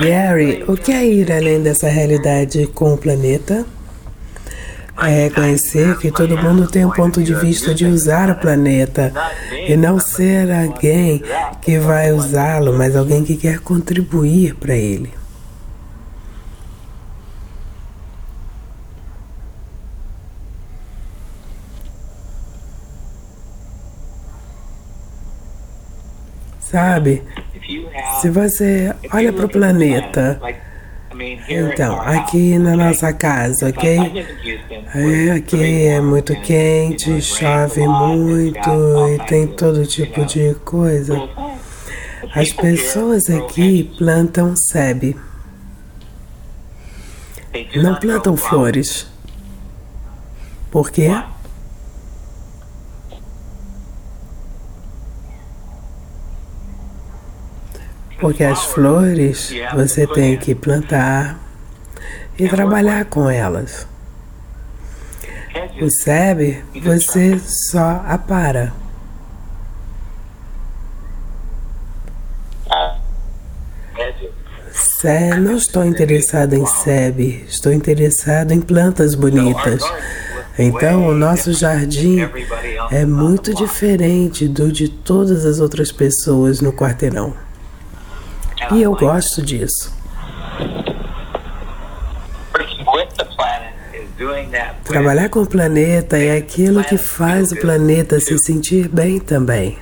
Gary, 0.00 0.64
o 0.66 0.76
que 0.76 0.92
é 0.92 1.06
ir 1.06 1.32
além 1.32 1.62
dessa 1.62 1.88
realidade 1.88 2.66
com 2.68 2.94
o 2.94 2.98
planeta? 2.98 3.64
É 5.00 5.24
reconhecer 5.24 5.96
que 5.98 6.10
todo 6.10 6.36
mundo 6.36 6.66
tem 6.66 6.84
um 6.84 6.90
ponto 6.90 7.22
de 7.22 7.32
vista 7.34 7.72
de 7.72 7.86
usar 7.86 8.30
o 8.30 8.34
planeta 8.34 9.12
e 9.52 9.76
não 9.76 10.00
ser 10.00 10.50
alguém 10.50 11.22
que 11.62 11.78
vai 11.78 12.10
usá-lo, 12.12 12.76
mas 12.76 12.96
alguém 12.96 13.24
que 13.24 13.36
quer 13.36 13.60
contribuir 13.60 14.56
para 14.56 14.74
ele. 14.74 15.10
Sabe? 26.70 27.22
Se 28.20 28.28
você 28.28 28.94
olha 29.12 29.32
para 29.32 29.46
o 29.46 29.48
planeta, 29.48 30.38
então, 31.48 32.00
aqui 32.00 32.58
na 32.58 32.76
nossa 32.76 33.12
casa, 33.12 33.68
ok? 33.68 33.98
É, 34.94 35.30
aqui 35.32 35.86
é 35.86 36.00
muito 36.00 36.38
quente, 36.42 37.20
chove 37.22 37.86
muito 37.86 38.70
e 39.14 39.26
tem 39.26 39.46
todo 39.46 39.86
tipo 39.86 40.26
de 40.26 40.54
coisa. 40.64 41.28
As 42.34 42.52
pessoas 42.52 43.30
aqui 43.30 43.90
plantam 43.96 44.54
sebe. 44.54 45.16
Não 47.74 47.94
plantam 47.94 48.36
flores. 48.36 49.06
Por 50.70 50.90
quê? 50.90 51.10
Porque 58.20 58.42
as 58.42 58.64
flores 58.64 59.52
você 59.74 60.06
tem 60.06 60.36
que 60.36 60.54
plantar 60.54 61.38
e 62.38 62.48
trabalhar 62.48 63.04
com 63.06 63.28
elas. 63.28 63.86
O 65.80 65.90
sebe 65.90 66.62
você 66.82 67.38
só 67.38 68.02
apara. 68.06 68.72
Sé, 74.72 75.36
não 75.36 75.56
estou 75.56 75.84
interessado 75.84 76.54
em 76.54 76.66
sebe, 76.66 77.44
estou 77.48 77.72
interessado 77.72 78.52
em 78.52 78.60
plantas 78.60 79.14
bonitas. 79.14 79.82
Então, 80.58 81.06
o 81.06 81.14
nosso 81.14 81.52
jardim 81.52 82.18
é 82.90 83.04
muito 83.06 83.54
diferente 83.54 84.48
do 84.48 84.72
de 84.72 84.88
todas 84.88 85.44
as 85.44 85.60
outras 85.60 85.92
pessoas 85.92 86.60
no 86.60 86.72
quarteirão. 86.72 87.32
E 88.72 88.82
eu 88.82 88.94
gosto 88.94 89.42
disso. 89.42 89.96
Trabalhar 94.84 95.28
com 95.28 95.42
o 95.42 95.46
planeta 95.46 96.18
é 96.18 96.36
aquilo 96.36 96.82
que 96.82 96.98
faz 96.98 97.52
o 97.52 97.56
planeta 97.56 98.18
se 98.20 98.38
sentir 98.38 98.88
bem 98.88 99.18
também. 99.18 99.78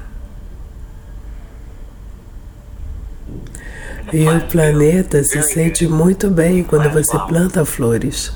E 4.12 4.28
o 4.28 4.41
planeta 4.47 5.25
se 5.25 5.43
sente 5.43 5.87
muito 5.89 6.31
bem 6.31 6.62
quando 6.62 6.89
você 6.91 7.19
planta 7.27 7.65
flores. 7.65 8.33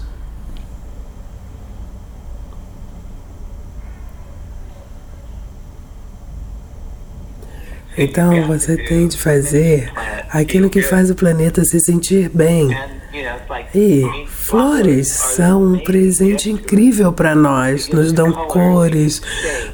Então 7.97 8.47
você 8.47 8.77
tem 8.77 9.07
de 9.07 9.19
fazer 9.19 9.93
aquilo 10.33 10.71
que 10.71 10.83
faz 10.83 11.11
o 11.11 11.15
planeta 11.15 11.65
se 11.65 11.81
sentir 11.81 12.31
bem. 12.33 12.71
E 13.75 14.05
flores 14.29 15.09
são 15.09 15.65
um 15.65 15.79
presente 15.81 16.51
incrível 16.51 17.13
para 17.13 17.35
nós. 17.35 17.89
Nos 17.89 18.13
dão 18.13 18.31
cores, 18.33 19.21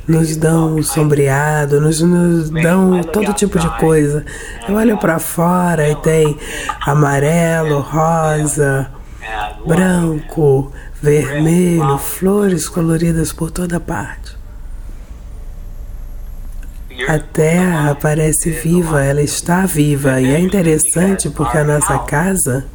nos 0.09 0.37
dão 0.37 0.83
sombreado, 0.83 1.81
nos, 1.81 2.01
nos 2.01 2.49
dão 2.49 3.03
todo 3.03 3.35
tipo 3.35 3.59
de 3.59 3.69
coisa. 3.79 4.25
Eu 4.67 4.77
olho 4.77 4.97
para 4.97 5.19
fora 5.19 5.89
e 5.89 5.95
tem 5.97 6.39
amarelo, 6.81 7.81
rosa, 7.81 8.91
branco, 9.67 10.73
vermelho, 11.03 11.99
flores 11.99 12.69
coloridas 12.69 13.33
por 13.33 13.51
toda 13.51 13.79
parte. 13.79 14.35
A 17.09 17.19
Terra 17.19 17.95
parece 17.95 18.51
viva, 18.51 19.05
ela 19.05 19.23
está 19.23 19.65
viva 19.65 20.21
e 20.21 20.35
é 20.35 20.41
interessante 20.41 21.31
porque 21.31 21.57
a 21.57 21.65
nossa 21.65 21.99
casa 22.01 22.67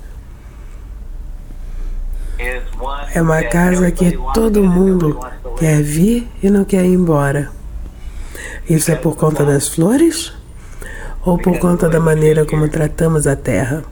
é 3.13 3.21
uma 3.21 3.43
casa 3.43 3.91
que 3.91 4.17
todo 4.33 4.63
mundo 4.63 5.19
quer 5.57 5.81
vir 5.81 6.27
e 6.41 6.49
não 6.49 6.63
quer 6.63 6.85
ir 6.85 6.93
embora. 6.93 7.51
Isso 8.69 8.89
é 8.89 8.95
por 8.95 9.17
conta 9.17 9.43
das 9.43 9.67
flores 9.67 10.33
ou 11.25 11.37
por 11.37 11.59
conta 11.59 11.89
da 11.89 11.99
maneira 11.99 12.45
como 12.45 12.69
tratamos 12.69 13.27
a 13.27 13.35
Terra? 13.35 13.83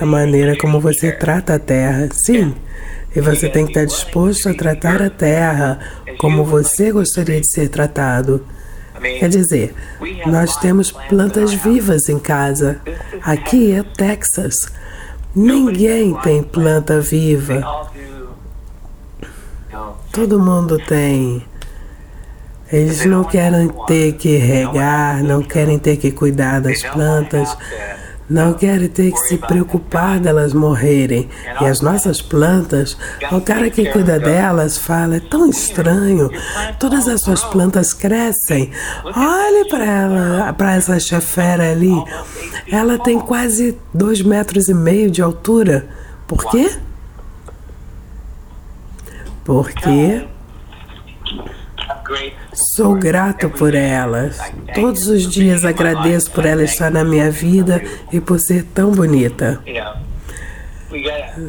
A 0.00 0.06
maneira 0.06 0.56
como 0.56 0.80
você 0.80 1.10
trata 1.10 1.54
a 1.54 1.58
Terra, 1.58 2.08
sim. 2.12 2.54
E 3.14 3.20
você 3.20 3.48
tem 3.48 3.64
que 3.64 3.72
estar 3.72 3.84
disposto 3.84 4.48
a 4.48 4.54
tratar 4.54 5.00
a 5.02 5.10
Terra 5.10 5.78
como 6.18 6.44
você 6.44 6.92
gostaria 6.92 7.40
de 7.40 7.50
ser 7.50 7.68
tratado. 7.68 8.44
Quer 9.00 9.28
dizer, 9.28 9.74
nós 10.26 10.56
temos 10.56 10.90
plantas 10.90 11.52
vivas 11.54 12.08
em 12.08 12.18
casa. 12.18 12.80
Aqui 13.22 13.72
é 13.72 13.82
Texas. 13.82 14.56
Ninguém 15.34 16.14
tem 16.20 16.42
planta 16.42 17.00
viva. 17.00 17.90
Todo 20.12 20.40
mundo 20.40 20.78
tem. 20.78 21.44
Eles 22.70 23.04
não 23.06 23.24
querem 23.24 23.70
ter 23.86 24.12
que 24.14 24.36
regar, 24.36 25.22
não 25.22 25.42
querem 25.42 25.78
ter 25.78 25.96
que 25.96 26.10
cuidar 26.10 26.60
das 26.60 26.82
plantas 26.82 27.56
não 28.28 28.52
querem 28.52 28.88
ter 28.88 29.10
que 29.12 29.18
se 29.20 29.38
preocupar 29.38 30.20
delas 30.20 30.52
morrerem. 30.52 31.28
E 31.60 31.64
as 31.64 31.80
nossas 31.80 32.20
plantas, 32.20 32.96
o 33.32 33.40
cara 33.40 33.70
que 33.70 33.90
cuida 33.90 34.18
delas 34.18 34.76
fala: 34.76 35.16
é 35.16 35.20
tão 35.20 35.48
estranho, 35.48 36.30
todas 36.78 37.08
as 37.08 37.22
suas 37.22 37.42
plantas 37.44 37.94
crescem. 37.94 38.70
Olhe 39.04 39.68
para 39.68 39.84
ela, 39.84 40.52
para 40.52 40.74
essa 40.74 41.00
chefera 41.00 41.72
ali. 41.72 41.94
Ela 42.70 42.98
tem 42.98 43.18
quase 43.18 43.78
dois 43.94 44.20
metros 44.20 44.68
e 44.68 44.74
meio 44.74 45.10
de 45.10 45.22
altura. 45.22 45.88
Por 46.26 46.44
quê? 46.50 46.70
Porque 49.44 50.26
Sou 52.58 52.96
grato 52.96 53.48
por 53.50 53.72
ela. 53.72 54.30
Todos 54.74 55.06
os 55.06 55.28
dias 55.28 55.64
agradeço 55.64 56.28
por 56.32 56.44
ela 56.44 56.64
estar 56.64 56.90
na 56.90 57.04
minha 57.04 57.30
vida 57.30 57.80
e 58.12 58.20
por 58.20 58.40
ser 58.40 58.64
tão 58.74 58.90
bonita. 58.90 59.62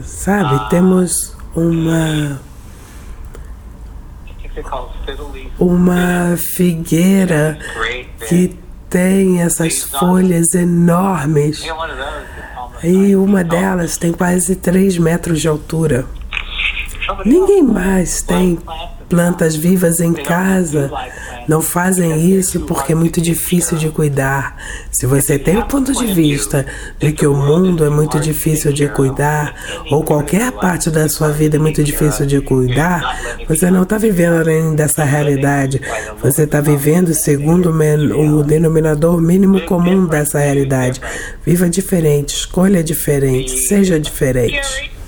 Sabe, 0.04 0.70
temos 0.70 1.36
uma 1.56 2.40
uma 5.58 6.38
figueira 6.38 7.58
que 8.28 8.56
tem 8.88 9.42
essas 9.42 9.82
folhas 9.84 10.54
enormes. 10.54 11.66
E 12.84 13.16
uma 13.16 13.44
delas 13.44 13.98
tem 13.98 14.14
quase 14.14 14.56
3 14.56 15.00
metros 15.00 15.42
de 15.42 15.48
altura. 15.48 16.06
Ninguém 17.26 17.64
mais 17.64 18.22
tem 18.22 18.60
plantas 19.10 19.56
vivas 19.56 20.00
em 20.00 20.14
casa 20.14 20.92
não 21.50 21.62
fazem 21.62 22.30
isso 22.38 22.60
porque 22.62 22.92
é 22.92 22.96
muito 22.96 23.20
difícil 23.20 23.76
de 23.76 23.90
cuidar. 23.90 24.56
Se 24.92 25.08
você 25.08 25.40
tem 25.40 25.58
o 25.58 25.66
ponto 25.66 25.92
de 25.94 26.06
vista 26.14 26.64
de 27.00 27.12
que 27.12 27.26
o 27.26 27.36
mundo 27.36 27.84
é 27.84 27.90
muito 27.90 28.20
difícil 28.20 28.72
de 28.72 28.88
cuidar, 28.88 29.56
ou 29.90 30.04
qualquer 30.04 30.52
parte 30.52 30.92
da 30.92 31.10
sua 31.10 31.30
vida 31.30 31.58
é 31.58 31.60
muito 31.60 31.84
difícil 31.84 32.28
de 32.28 32.40
cuidar, 32.40 33.20
você 33.48 33.72
não 33.72 33.82
está 33.82 33.98
vivendo 33.98 34.36
além 34.36 34.76
dessa 34.76 35.04
realidade. 35.04 35.82
Você 36.22 36.44
está 36.44 36.62
vivendo 36.62 37.16
segundo 37.16 37.72
o 37.72 38.44
denominador 38.44 39.20
mínimo 39.20 39.62
comum 39.62 40.06
dessa 40.06 40.38
realidade. 40.38 41.02
Viva 41.44 41.68
diferente, 41.68 42.36
escolha 42.36 42.84
diferente, 42.84 43.50
seja 43.58 44.00
diferente. 44.00 44.99